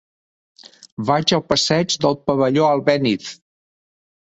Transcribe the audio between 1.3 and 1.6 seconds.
al